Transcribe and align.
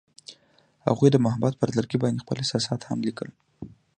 هغوی 0.87 1.09
د 1.11 1.17
محبت 1.25 1.53
پر 1.57 1.69
لرګي 1.77 1.97
باندې 2.03 2.21
خپل 2.23 2.35
احساسات 2.39 2.81
هم 2.83 2.99
لیکل. 3.07 3.29